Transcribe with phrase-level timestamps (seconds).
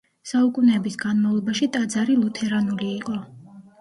[0.29, 3.19] საუკუნეების განმავლობაში ტაძარი ლუთერანული იყო.